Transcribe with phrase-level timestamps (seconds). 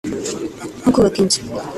[0.81, 1.39] nko kubaka inzu